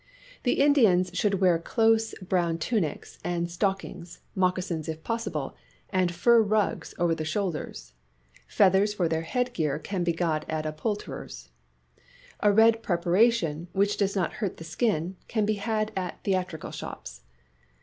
The 0.41 0.53
Indians 0.59 1.11
should 1.13 1.35
wear 1.35 1.59
close 1.59 2.15
brown 2.23 2.57
tunics 2.57 3.19
and 3.23 3.51
stock 3.51 3.85
ings, 3.85 4.19
moccasins 4.33 4.89
if 4.89 5.03
possible, 5.03 5.55
and 5.91 6.11
fur 6.11 6.41
rugs 6.41 6.95
over 6.97 7.13
the 7.13 7.23
shoulders. 7.23 7.93
Feathers 8.47 8.95
for 8.95 9.07
their 9.07 9.21
headgear 9.21 9.77
can 9.77 10.03
be 10.03 10.11
got 10.11 10.43
at 10.49 10.65
a 10.65 10.71
poulterer's. 10.71 11.49
A 12.39 12.51
red 12.51 12.81
preparation, 12.81 13.67
which 13.73 13.95
does 13.95 14.15
not 14.15 14.33
hurt 14.41 14.57
the 14.57 14.63
skin, 14.63 15.17
can 15.27 15.45
be 15.45 15.53
had 15.61 15.91
at 15.95 16.23
theatrical 16.23 16.71
shops. 16.71 17.21